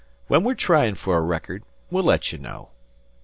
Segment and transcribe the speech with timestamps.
[0.25, 2.69] When we're tryin' for a record, we'll let you know."